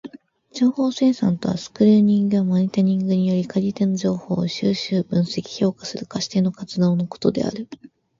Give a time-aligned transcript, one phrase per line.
[0.51, 7.67] 情報生産とはスクリーニングやモニタリングにより借り手の情報を収集、分析、評価する貸し手の活動のことである。